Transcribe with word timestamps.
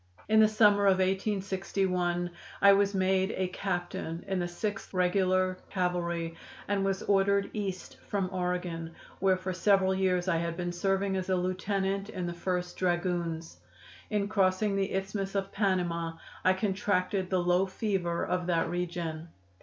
In 0.27 0.39
the 0.39 0.47
summer 0.47 0.85
of 0.87 0.97
1861 0.97 2.31
I 2.59 2.73
was 2.73 2.95
made 2.95 3.35
a 3.37 3.47
captain 3.49 4.25
in 4.27 4.39
the 4.39 4.47
Sixth 4.47 4.95
Regular 4.95 5.59
Cavalry, 5.69 6.33
and 6.67 6.83
was 6.83 7.03
ordered 7.03 7.51
East 7.53 7.97
from 8.07 8.27
Oregon, 8.33 8.95
where 9.19 9.37
for 9.37 9.53
several 9.53 9.93
years 9.93 10.27
I 10.27 10.37
had 10.37 10.57
been 10.57 10.71
serving 10.71 11.15
as 11.17 11.29
a 11.29 11.35
lieutenant 11.35 12.09
in 12.09 12.25
the 12.25 12.33
First 12.33 12.77
Dragoons. 12.77 13.57
In 14.09 14.27
crossing 14.27 14.75
the 14.75 14.91
Isthmus 14.91 15.35
of 15.35 15.51
Panama 15.51 16.13
I 16.43 16.53
contracted 16.53 17.29
the 17.29 17.37
low 17.37 17.67
fever 17.67 18.25
of 18.25 18.47
that 18.47 18.71
region. 18.71 19.27